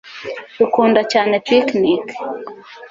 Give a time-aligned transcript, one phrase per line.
[0.57, 2.15] Dukunda cyane picnike